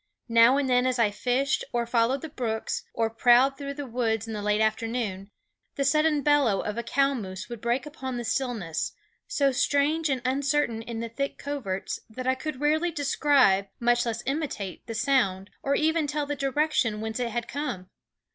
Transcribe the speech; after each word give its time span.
Now 0.29 0.57
and 0.57 0.67
then 0.67 0.87
as 0.87 0.97
I 0.97 1.11
fished, 1.11 1.63
or 1.71 1.85
followed 1.85 2.23
the 2.23 2.29
brooks, 2.29 2.85
or 2.91 3.07
prowled 3.11 3.55
through 3.55 3.75
the 3.75 3.85
woods 3.85 4.25
in 4.27 4.33
the 4.33 4.41
late 4.41 4.59
afternoon, 4.59 5.29
the 5.75 5.83
sudden 5.85 6.23
bellow 6.23 6.61
of 6.61 6.75
a 6.75 6.81
cow 6.81 7.13
moose 7.13 7.47
would 7.49 7.61
break 7.61 7.85
upon 7.85 8.17
the 8.17 8.23
stillness, 8.23 8.93
so 9.27 9.51
strange 9.51 10.09
and 10.09 10.23
uncertain 10.25 10.81
in 10.81 11.01
the 11.01 11.09
thick 11.09 11.37
coverts 11.37 11.99
that 12.09 12.25
I 12.25 12.33
could 12.33 12.59
rarely 12.59 12.89
describe, 12.89 13.67
much 13.79 14.03
less 14.03 14.23
imitate, 14.25 14.87
the 14.87 14.95
sound, 14.95 15.51
or 15.61 15.75
even 15.75 16.07
tell 16.07 16.25
the 16.25 16.35
direction 16.35 16.99
whence 16.99 17.19
it 17.19 17.29
had 17.29 17.47
come. 17.47 17.87